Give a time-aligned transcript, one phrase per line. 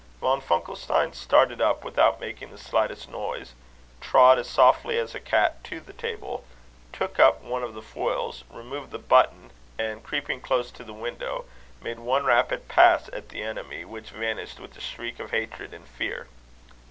[0.19, 3.53] Von Funkelstein started up without making the slightest noise,
[3.99, 6.43] trod as softly as a cat to the table,
[6.91, 11.45] took up one of the foils, removed the button, and, creeping close to the window,
[11.83, 15.87] made one rapid pass at the enemy, which vanished with a shriek of hatred and
[15.87, 16.25] fear.